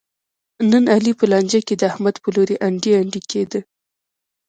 نن 0.71 0.83
علي 0.93 1.13
په 1.19 1.25
لانجه 1.31 1.59
کې 1.67 1.75
د 1.77 1.81
احمد 1.91 2.15
په 2.23 2.29
لوري 2.35 2.55
انډی 2.65 2.91
انډی 2.99 3.21
کېدا. 3.31 3.59